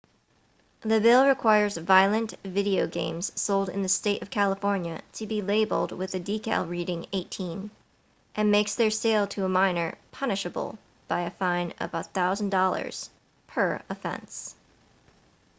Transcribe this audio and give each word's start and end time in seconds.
the 0.79 0.99
bill 0.99 1.27
requires 1.27 1.77
violent 1.77 2.33
video 2.43 2.87
games 2.87 3.31
sold 3.39 3.69
in 3.69 3.83
the 3.83 3.87
state 3.87 4.19
of 4.23 4.31
california 4.31 4.99
to 5.13 5.27
be 5.27 5.43
labeled 5.43 5.91
with 5.91 6.15
a 6.15 6.19
decal 6.19 6.67
reading 6.67 7.05
18 7.13 7.69
and 8.33 8.49
makes 8.49 8.73
their 8.73 8.89
sale 8.89 9.27
to 9.27 9.45
a 9.45 9.47
minor 9.47 9.95
punishable 10.11 10.79
by 11.07 11.21
a 11.21 11.29
fine 11.29 11.71
of 11.79 11.91
$1000 11.91 13.09
per 13.47 13.79
offense 13.91 14.55